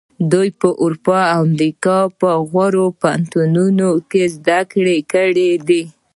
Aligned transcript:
دوی 0.31 0.49
په 0.59 0.69
اروپا 0.83 1.19
او 1.35 1.41
امریکا 1.49 1.97
کې 2.05 2.13
په 2.19 2.29
غوره 2.49 2.85
پوهنتونونو 3.01 3.89
کې 4.09 4.21
زده 4.35 4.59
کړې 4.71 4.97
کړې 5.11 5.49
دي. 5.67 5.83